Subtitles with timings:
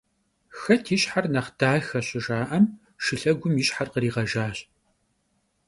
[0.59, 2.65] «Xet yi şher nexh daxe?» şıjja'em,
[3.03, 4.57] şşılhegum yi şher khriğejjaş.